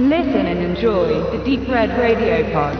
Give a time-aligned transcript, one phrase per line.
[0.00, 2.76] Listen and enjoy the Deep Red Radio Pod.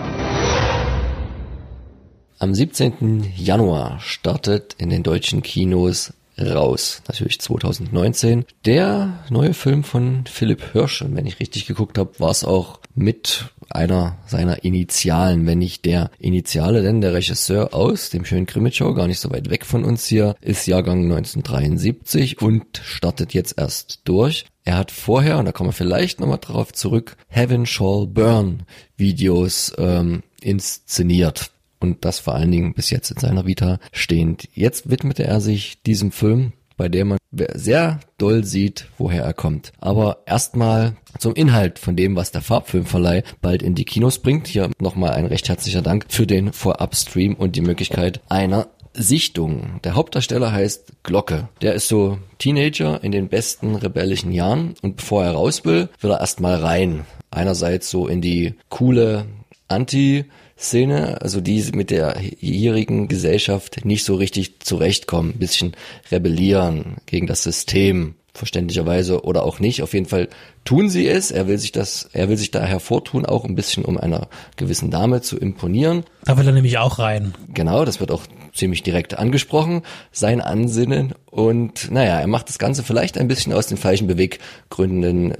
[2.38, 3.32] Am 17.
[3.36, 11.02] Januar startet in den deutschen Kinos raus, natürlich 2019, der neue Film von Philipp Hirsch.
[11.02, 15.84] Und wenn ich richtig geguckt habe, war es auch mit einer seiner Initialen, wenn nicht
[15.84, 19.84] der Initiale, denn der Regisseur aus dem schönen Krimitschau, gar nicht so weit weg von
[19.84, 24.46] uns hier, ist Jahrgang 1973 und startet jetzt erst durch.
[24.64, 28.64] Er hat vorher, und da kommen wir vielleicht nochmal drauf zurück, Heaven Shall Burn
[28.96, 31.50] Videos ähm, inszeniert.
[31.80, 34.48] Und das vor allen Dingen bis jetzt in seiner Vita stehend.
[34.54, 37.18] Jetzt widmete er sich diesem Film, bei dem man
[37.54, 39.72] sehr doll sieht, woher er kommt.
[39.80, 44.46] Aber erstmal zum Inhalt von dem, was der Farbfilmverleih bald in die Kinos bringt.
[44.46, 49.80] Hier nochmal ein recht herzlicher Dank für den Vorabstream und die Möglichkeit einer Sichtung.
[49.84, 51.48] Der Hauptdarsteller heißt Glocke.
[51.62, 56.10] Der ist so Teenager in den besten rebellischen Jahren und bevor er raus will, will
[56.10, 57.04] er erstmal rein.
[57.30, 59.26] Einerseits so in die coole
[59.68, 60.24] Anti-
[60.58, 65.76] Szene, also die mit der hierigen Gesellschaft nicht so richtig zurechtkommen, ein bisschen
[66.10, 69.82] rebellieren gegen das System, verständlicherweise oder auch nicht.
[69.82, 70.28] Auf jeden Fall
[70.64, 71.30] tun sie es.
[71.30, 74.90] Er will sich das, er will sich da hervortun, auch ein bisschen, um einer gewissen
[74.90, 76.04] Dame zu imponieren.
[76.24, 77.34] Da will er nämlich auch rein.
[77.54, 78.22] Genau, das wird auch
[78.52, 79.82] ziemlich direkt angesprochen,
[80.12, 81.14] sein Ansinnen.
[81.30, 85.34] Und naja, er macht das Ganze vielleicht ein bisschen aus den falschen Beweggründen.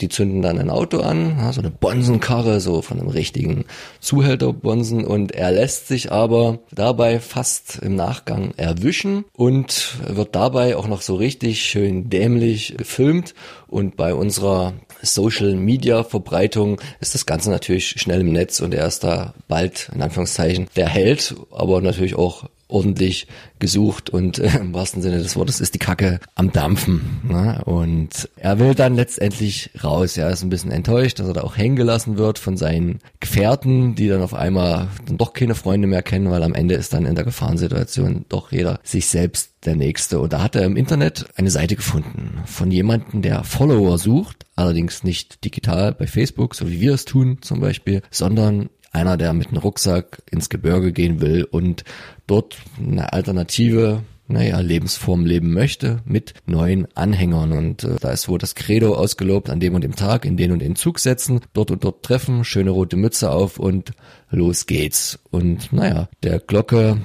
[0.00, 3.64] Die zünden dann ein Auto an, so eine Bonsenkarre, so von einem richtigen
[4.00, 5.04] Zuhälterbonsen.
[5.04, 11.02] Und er lässt sich aber dabei fast im Nachgang erwischen und wird dabei auch noch
[11.02, 13.34] so richtig schön dämlich gefilmt.
[13.66, 18.86] Und bei unserer Social Media Verbreitung ist das Ganze natürlich schnell im Netz und er
[18.86, 23.26] ist da bald, in Anführungszeichen, der Held, aber natürlich auch ordentlich
[23.58, 27.20] gesucht und äh, im wahrsten Sinne des Wortes ist die Kacke am Dampfen.
[27.22, 27.62] Ne?
[27.64, 30.16] Und er will dann letztendlich raus.
[30.16, 33.94] Er ist ein bisschen enttäuscht, dass er da auch hängen gelassen wird von seinen Gefährten,
[33.94, 37.06] die dann auf einmal dann doch keine Freunde mehr kennen, weil am Ende ist dann
[37.06, 40.20] in der Gefahrensituation doch jeder sich selbst der Nächste.
[40.20, 45.04] Und da hat er im Internet eine Seite gefunden von jemandem, der Follower sucht, allerdings
[45.04, 49.48] nicht digital bei Facebook, so wie wir es tun zum Beispiel, sondern einer, der mit
[49.48, 51.84] einem Rucksack ins Gebirge gehen will und
[52.26, 57.52] dort eine alternative naja, Lebensform leben möchte mit neuen Anhängern.
[57.52, 60.52] Und äh, da ist wohl das Credo ausgelobt, an dem und dem Tag in den
[60.52, 63.92] und den Zug setzen, dort und dort treffen, schöne rote Mütze auf und
[64.30, 65.18] los geht's.
[65.30, 66.98] Und naja, der Glocke,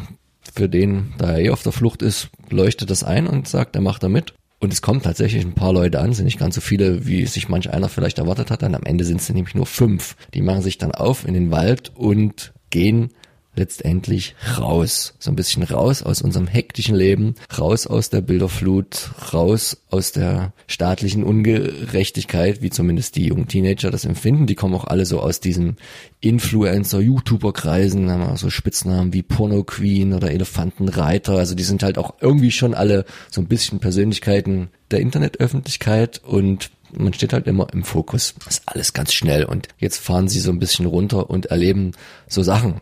[0.54, 3.82] für den, da er eh auf der Flucht ist, leuchtet das ein und sagt, er
[3.82, 4.34] macht da mit.
[4.66, 7.50] Und es kommen tatsächlich ein paar Leute an, sind nicht ganz so viele, wie sich
[7.50, 8.64] manch einer vielleicht erwartet hat.
[8.64, 10.16] Dann am Ende sind es nämlich nur fünf.
[10.34, 13.12] Die machen sich dann auf in den Wald und gehen
[13.58, 15.16] letztendlich raus.
[15.20, 20.54] So ein bisschen raus aus unserem hektischen Leben, raus aus der Bilderflut, raus aus der
[20.68, 24.48] staatlichen Ungerechtigkeit, wie zumindest die jungen Teenager das empfinden.
[24.48, 25.78] Die kommen auch alle so aus diesen
[26.22, 31.34] Influencer-YouTuber-Kreisen, haben auch so Spitznamen wie Porno Queen oder Elefantenreiter.
[31.34, 36.72] Also die sind halt auch irgendwie schon alle so ein bisschen Persönlichkeiten der Internetöffentlichkeit und
[36.98, 38.36] man steht halt immer im Fokus.
[38.46, 41.92] Das ist alles ganz schnell und jetzt fahren sie so ein bisschen runter und erleben
[42.28, 42.82] so Sachen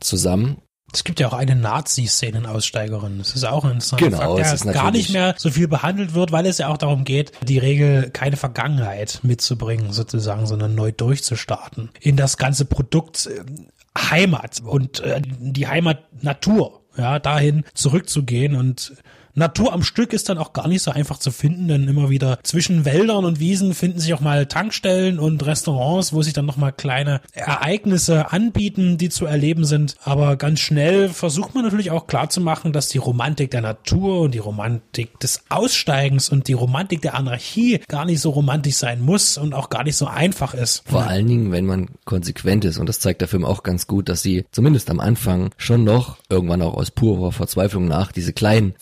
[0.00, 0.58] zusammen.
[0.92, 3.18] Es gibt ja auch eine Nazi-Szenen-Aussteigerin.
[3.18, 6.14] Das ist auch ein interessanter Genau, Fakt, es der gar nicht mehr so viel behandelt
[6.14, 10.90] wird, weil es ja auch darum geht, die Regel keine Vergangenheit mitzubringen, sozusagen, sondern neu
[10.92, 11.90] durchzustarten.
[12.00, 13.44] In das ganze Produkt äh,
[14.10, 18.94] Heimat und äh, die Heimat Natur, ja, dahin zurückzugehen und
[19.38, 22.38] Natur am Stück ist dann auch gar nicht so einfach zu finden, denn immer wieder
[22.42, 26.72] zwischen Wäldern und Wiesen finden sich auch mal Tankstellen und Restaurants, wo sich dann nochmal
[26.72, 29.96] kleine Ereignisse anbieten, die zu erleben sind.
[30.02, 34.38] Aber ganz schnell versucht man natürlich auch klarzumachen, dass die Romantik der Natur und die
[34.38, 39.54] Romantik des Aussteigens und die Romantik der Anarchie gar nicht so romantisch sein muss und
[39.54, 40.82] auch gar nicht so einfach ist.
[40.86, 42.78] Vor allen Dingen, wenn man konsequent ist.
[42.78, 46.18] Und das zeigt der Film auch ganz gut, dass sie zumindest am Anfang schon noch,
[46.28, 48.74] irgendwann auch aus purer Verzweiflung nach, diese kleinen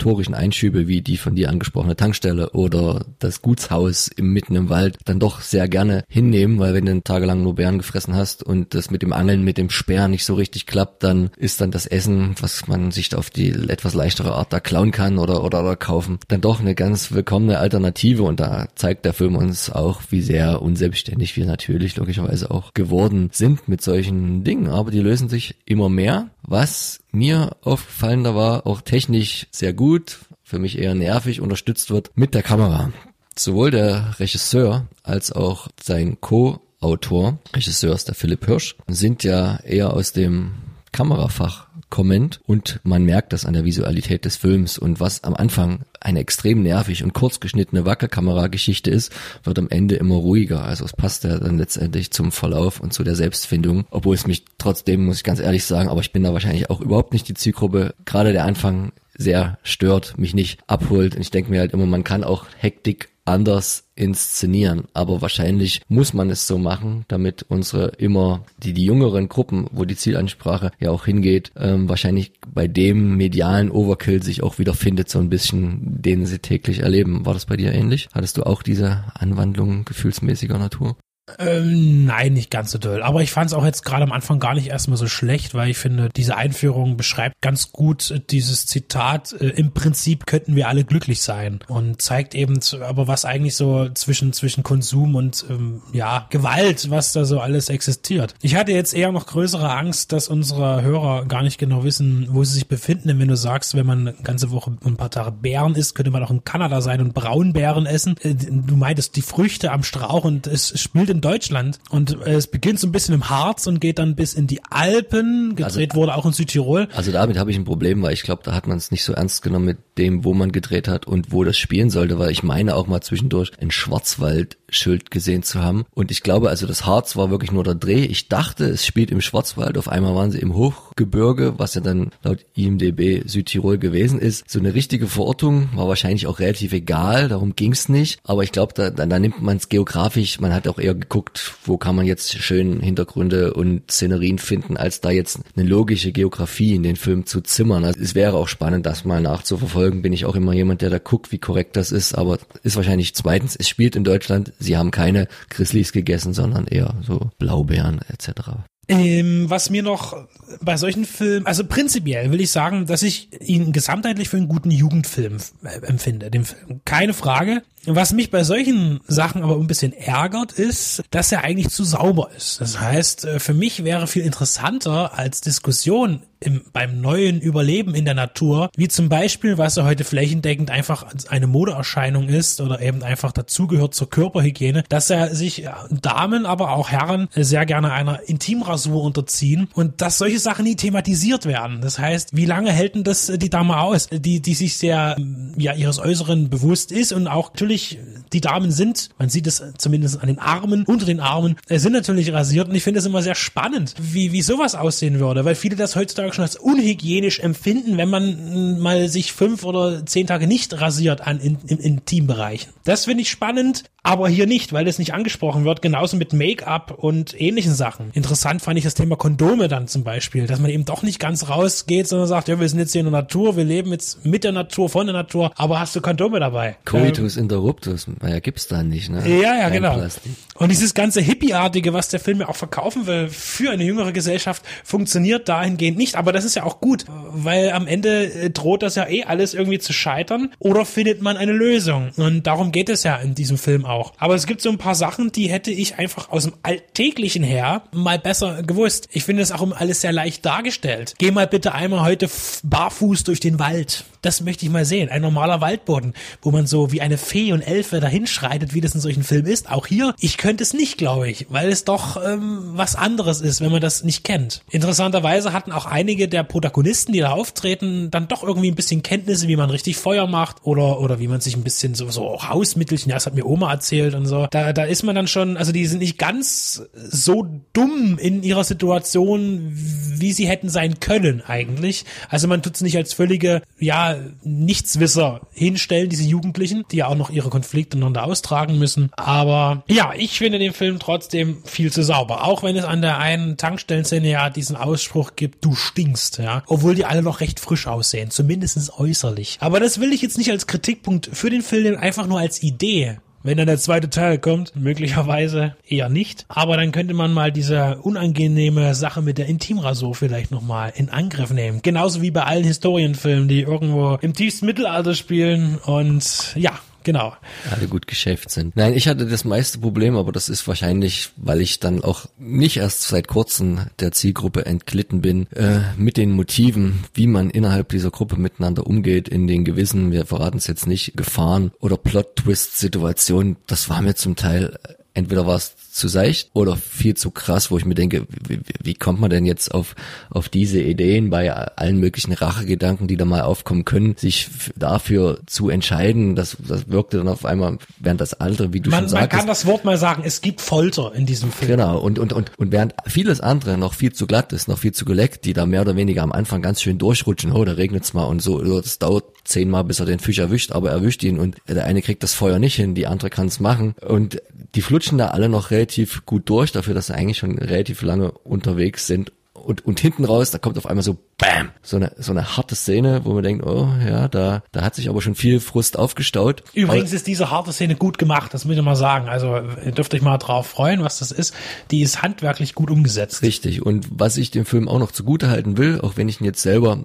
[0.00, 5.20] zivilisatorischen Einschübe wie die von dir angesprochene Tankstelle oder das Gutshaus mitten im Wald dann
[5.20, 9.02] doch sehr gerne hinnehmen, weil wenn du tagelang nur Bären gefressen hast und das mit
[9.02, 12.66] dem Angeln mit dem Speer nicht so richtig klappt, dann ist dann das Essen, was
[12.66, 16.40] man sich auf die etwas leichtere Art da klauen kann oder, oder, oder kaufen, dann
[16.40, 18.22] doch eine ganz willkommene Alternative.
[18.22, 23.28] Und da zeigt der Film uns auch, wie sehr unselbstständig wir natürlich logischerweise auch geworden
[23.32, 28.80] sind mit solchen Dingen, aber die lösen sich immer mehr, was mir aufgefallener war, auch
[28.80, 32.92] technisch sehr gut, für mich eher nervig unterstützt wird mit der Kamera.
[33.36, 39.94] Sowohl der Regisseur als auch sein Co-Autor, Regisseur ist der Philipp Hirsch, sind ja eher
[39.94, 40.52] aus dem
[40.92, 45.80] Kamerafach kommend und man merkt das an der Visualität des Films und was am Anfang
[46.00, 49.12] eine extrem nervig und kurz geschnittene Wackelkamera-Geschichte ist,
[49.44, 50.64] wird am Ende immer ruhiger.
[50.64, 54.44] Also es passt ja dann letztendlich zum Verlauf und zu der Selbstfindung, obwohl es mich
[54.58, 57.34] trotzdem, muss ich ganz ehrlich sagen, aber ich bin da wahrscheinlich auch überhaupt nicht die
[57.34, 57.94] Zielgruppe.
[58.04, 61.14] Gerade der Anfang sehr stört, mich nicht abholt.
[61.14, 64.84] Und ich denke mir halt immer, man kann auch Hektik anders inszenieren.
[64.94, 69.84] Aber wahrscheinlich muss man es so machen, damit unsere immer, die, die jüngeren Gruppen, wo
[69.84, 75.10] die Zielansprache ja auch hingeht, ähm, wahrscheinlich bei dem medialen Overkill sich auch wieder findet,
[75.10, 77.26] so ein bisschen, den sie täglich erleben.
[77.26, 78.08] War das bei dir ähnlich?
[78.12, 80.96] Hattest du auch diese Anwandlung gefühlsmäßiger Natur?
[81.38, 83.02] Ähm, nein, nicht ganz so doll.
[83.02, 85.70] Aber ich fand es auch jetzt gerade am Anfang gar nicht erstmal so schlecht, weil
[85.70, 90.68] ich finde, diese Einführung beschreibt ganz gut äh, dieses Zitat, äh, im Prinzip könnten wir
[90.68, 95.82] alle glücklich sein und zeigt eben aber was eigentlich so zwischen, zwischen Konsum und ähm,
[95.92, 98.34] ja, Gewalt, was da so alles existiert.
[98.42, 102.44] Ich hatte jetzt eher noch größere Angst, dass unsere Hörer gar nicht genau wissen, wo
[102.44, 103.08] sie sich befinden.
[103.08, 106.10] Denn wenn du sagst, wenn man eine ganze Woche ein paar Tage Bären isst, könnte
[106.10, 108.16] man auch in Kanada sein und Braunbären essen.
[108.22, 112.80] Äh, du meintest die Früchte am Strauch und es spielt in Deutschland und es beginnt
[112.80, 115.56] so ein bisschen im Harz und geht dann bis in die Alpen.
[115.56, 116.88] Gedreht also, wurde auch in Südtirol.
[116.94, 119.12] Also damit habe ich ein Problem, weil ich glaube, da hat man es nicht so
[119.12, 122.42] ernst genommen mit dem, wo man gedreht hat und wo das spielen sollte, weil ich
[122.42, 125.84] meine auch mal zwischendurch in Schwarzwald Schild gesehen zu haben.
[125.92, 128.04] Und ich glaube, also das Harz war wirklich nur der Dreh.
[128.04, 129.76] Ich dachte, es spielt im Schwarzwald.
[129.78, 130.54] Auf einmal waren sie im
[131.00, 134.48] Hochgebirge, was ja dann laut IMDB Südtirol gewesen ist.
[134.50, 137.28] So eine richtige Verortung war wahrscheinlich auch relativ egal.
[137.28, 138.20] Darum ging's nicht.
[138.24, 140.40] Aber ich glaube, da, da, da nimmt man es geografisch.
[140.40, 145.00] Man hat auch eher geguckt, wo kann man jetzt schön Hintergründe und Szenerien finden, als
[145.00, 147.84] da jetzt eine logische Geografie in den Film zu zimmern.
[147.84, 150.02] Also es wäre auch spannend, das mal nachzuverfolgen.
[150.02, 152.14] Bin ich auch immer jemand, der da guckt, wie korrekt das ist.
[152.14, 156.94] Aber ist wahrscheinlich zweitens, es spielt in Deutschland sie haben keine Grizzlies gegessen, sondern eher
[157.02, 158.50] so Blaubeeren etc.
[158.90, 160.26] Ähm, was mir noch
[160.60, 164.70] bei solchen Filmen, also prinzipiell will ich sagen, dass ich ihn gesamtheitlich für einen guten
[164.70, 166.80] Jugendfilm äh, empfinde, den Film.
[166.84, 167.62] Keine Frage.
[167.86, 172.30] Was mich bei solchen Sachen aber ein bisschen ärgert, ist, dass er eigentlich zu sauber
[172.36, 172.60] ist.
[172.60, 178.04] Das heißt, äh, für mich wäre viel interessanter als Diskussion im, beim neuen Überleben in
[178.04, 183.02] der Natur, wie zum Beispiel, was er heute flächendeckend einfach eine Modeerscheinung ist oder eben
[183.02, 189.02] einfach dazugehört zur Körperhygiene, dass er sich Damen, aber auch Herren sehr gerne einer Intimrasur
[189.02, 191.80] unterziehen und dass solche Sachen nie thematisiert werden.
[191.82, 195.16] Das heißt, wie lange hält denn das die Dame aus, die, die sich sehr,
[195.56, 197.98] ja, ihres Äußeren bewusst ist und auch natürlich
[198.32, 202.32] die Damen sind, man sieht es zumindest an den Armen, unter den Armen, sind natürlich
[202.32, 205.76] rasiert und ich finde es immer sehr spannend, wie, wie sowas aussehen würde, weil viele
[205.76, 210.80] das heutzutage schon als unhygienisch empfinden, wenn man mal sich fünf oder zehn Tage nicht
[210.80, 212.72] rasiert an in, in, in Teambereichen.
[212.84, 216.92] Das finde ich spannend, aber hier nicht, weil es nicht angesprochen wird, genauso mit Make-up
[216.96, 218.10] und ähnlichen Sachen.
[218.12, 221.48] Interessant fand ich das Thema Kondome dann zum Beispiel, dass man eben doch nicht ganz
[221.48, 224.44] rausgeht, sondern sagt, ja, wir sind jetzt hier in der Natur, wir leben jetzt mit
[224.44, 226.76] der Natur, von der Natur, aber hast du Kondome dabei?
[226.84, 229.22] Coitus ähm, interruptus, naja, gibt's da nicht, ne?
[229.28, 229.94] Ja, ja, Kein genau.
[229.94, 230.32] Plastik.
[230.54, 234.62] Und dieses ganze Hippie-artige, was der Film ja auch verkaufen will, für eine jüngere Gesellschaft,
[234.84, 238.94] funktioniert dahingehend nicht, aber das ist ja auch gut, weil am Ende äh, droht das
[238.94, 243.02] ja eh alles irgendwie zu scheitern oder findet man eine Lösung und darum geht es
[243.02, 244.12] ja in diesem Film auch.
[244.18, 247.82] Aber es gibt so ein paar Sachen, die hätte ich einfach aus dem Alltäglichen her
[247.92, 249.08] mal besser gewusst.
[249.12, 251.14] Ich finde es auch um alles sehr leicht dargestellt.
[251.18, 252.28] Geh mal bitte einmal heute
[252.62, 254.04] barfuß durch den Wald.
[254.22, 255.08] Das möchte ich mal sehen.
[255.08, 259.00] Ein normaler Waldboden, wo man so wie eine Fee und Elfe dahinschreitet, wie das in
[259.00, 259.70] solchen Filmen ist.
[259.70, 263.60] Auch hier, ich könnte es nicht, glaube ich, weil es doch ähm, was anderes ist,
[263.60, 264.62] wenn man das nicht kennt.
[264.70, 269.48] Interessanterweise hatten auch einige der Protagonisten, die da auftreten, dann doch irgendwie ein bisschen Kenntnisse,
[269.48, 273.10] wie man richtig Feuer macht oder, oder wie man sich ein bisschen so, so Hausmittelchen,
[273.10, 274.46] ja, das hat mir Oma erzählt und so.
[274.50, 278.64] Da, da ist man dann schon, also die sind nicht ganz so dumm in ihrer
[278.64, 282.04] Situation, wie sie hätten sein können eigentlich.
[282.28, 284.09] Also man tut es nicht als völlige, ja,
[284.42, 289.10] Nichtswisser hinstellen, diese Jugendlichen, die ja auch noch ihre Konflikte miteinander austragen müssen.
[289.16, 292.44] Aber ja, ich finde den Film trotzdem viel zu sauber.
[292.44, 296.62] Auch wenn es an der einen Tankstellenszene ja diesen Ausspruch gibt, du stinkst, ja.
[296.66, 299.58] Obwohl die alle noch recht frisch aussehen, zumindest äußerlich.
[299.60, 303.18] Aber das will ich jetzt nicht als Kritikpunkt für den Film, einfach nur als Idee
[303.42, 306.44] wenn dann der zweite Teil kommt, möglicherweise eher nicht.
[306.48, 311.50] Aber dann könnte man mal diese unangenehme Sache mit der Intimrasur vielleicht nochmal in Angriff
[311.50, 311.80] nehmen.
[311.82, 315.78] Genauso wie bei allen Historienfilmen, die irgendwo im tiefsten Mittelalter spielen.
[315.78, 317.34] Und ja, Genau.
[317.70, 318.76] Alle gut geschäft sind.
[318.76, 322.76] Nein, ich hatte das meiste Problem, aber das ist wahrscheinlich, weil ich dann auch nicht
[322.76, 328.10] erst seit kurzem der Zielgruppe entglitten bin, äh, mit den Motiven, wie man innerhalb dieser
[328.10, 333.56] Gruppe miteinander umgeht, in den gewissen, wir verraten es jetzt nicht, Gefahren oder Plot-Twist-Situationen.
[333.66, 334.78] Das war mir zum Teil
[335.20, 338.94] entweder war es zu seicht oder viel zu krass, wo ich mir denke, wie, wie
[338.94, 339.94] kommt man denn jetzt auf,
[340.30, 345.68] auf diese Ideen bei allen möglichen Rachegedanken, die da mal aufkommen können, sich dafür zu
[345.68, 349.32] entscheiden, das, das wirkte dann auf einmal, während das andere, wie du man, schon sagst.
[349.32, 351.72] Man kann das Wort mal sagen, es gibt Folter in diesem Film.
[351.72, 354.92] Genau, und, und, und, und während vieles andere noch viel zu glatt ist, noch viel
[354.92, 358.14] zu geleckt, die da mehr oder weniger am Anfang ganz schön durchrutschen, oh, da regnet's
[358.14, 361.38] mal und so, das dauert zehnmal, bis er den Fisch erwischt, aber er erwischt ihn
[361.38, 364.40] und der eine kriegt das Feuer nicht hin, die andere kann es machen und
[364.74, 368.32] die flutschen da alle noch relativ gut durch, dafür, dass sie eigentlich schon relativ lange
[368.32, 371.70] unterwegs sind und, und hinten raus, da kommt auf einmal so BAM!
[371.82, 375.08] So eine, so eine harte Szene, wo man denkt, oh ja, da, da hat sich
[375.08, 376.62] aber schon viel Frust aufgestaut.
[376.72, 379.28] Übrigens ist diese harte Szene gut gemacht, das muss ich mal sagen.
[379.28, 381.54] Also dürft euch mal drauf freuen, was das ist.
[381.90, 383.42] Die ist handwerklich gut umgesetzt.
[383.42, 383.82] Richtig.
[383.82, 386.62] Und was ich dem Film auch noch zugute halten will, auch wenn ich ihn jetzt
[386.62, 387.04] selber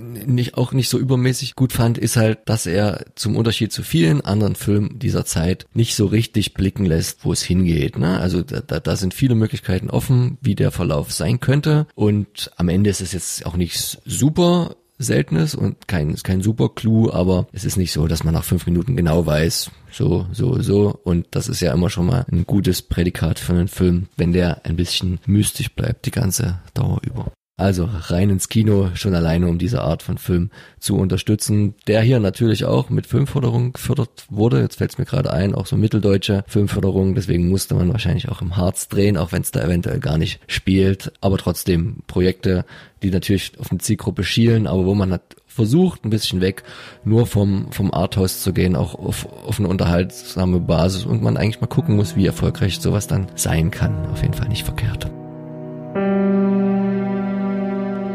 [0.00, 4.20] nicht auch nicht so übermäßig gut fand, ist halt, dass er zum Unterschied zu vielen
[4.20, 7.98] anderen Filmen dieser Zeit nicht so richtig blicken lässt, wo es hingeht.
[7.98, 8.18] Ne?
[8.20, 11.86] Also da, da sind viele Möglichkeiten offen, wie der Verlauf sein könnte.
[11.94, 17.10] Und am Ende ist es jetzt auch nicht super Seltenes und kein, kein super Clou,
[17.10, 21.00] aber es ist nicht so, dass man nach fünf Minuten genau weiß, so, so, so.
[21.04, 24.64] Und das ist ja immer schon mal ein gutes Prädikat für einen Film, wenn der
[24.66, 27.32] ein bisschen mystisch bleibt, die ganze Dauer über.
[27.60, 30.48] Also rein ins Kino, schon alleine, um diese Art von Film
[30.78, 34.62] zu unterstützen, der hier natürlich auch mit Filmförderung gefördert wurde.
[34.62, 38.40] Jetzt fällt es mir gerade ein, auch so mitteldeutsche Filmförderung, deswegen musste man wahrscheinlich auch
[38.40, 41.12] im Harz drehen, auch wenn es da eventuell gar nicht spielt.
[41.20, 42.64] Aber trotzdem Projekte,
[43.02, 46.62] die natürlich auf eine Zielgruppe schielen, aber wo man hat versucht, ein bisschen weg,
[47.04, 51.60] nur vom, vom Arthouse zu gehen, auch auf, auf eine unterhaltsame Basis und man eigentlich
[51.60, 54.06] mal gucken muss, wie erfolgreich sowas dann sein kann.
[54.06, 55.10] Auf jeden Fall nicht verkehrt.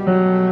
[0.06, 0.45] Thank you.